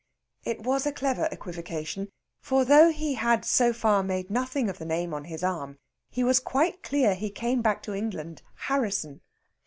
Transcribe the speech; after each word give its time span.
It 0.43 0.61
was 0.63 0.87
a 0.87 0.91
clever 0.91 1.29
equivocation, 1.31 2.09
for 2.39 2.65
though 2.65 2.89
he 2.89 3.13
had 3.13 3.45
so 3.45 3.71
far 3.71 4.01
made 4.01 4.31
nothing 4.31 4.67
of 4.67 4.79
the 4.79 4.83
name 4.85 5.13
on 5.13 5.25
his 5.25 5.43
arm, 5.43 5.77
he 6.09 6.23
was 6.23 6.39
quite 6.39 6.81
clear 6.81 7.13
he 7.13 7.29
came 7.29 7.61
back 7.61 7.83
to 7.83 7.93
England 7.93 8.41
Harrisson. 8.65 9.21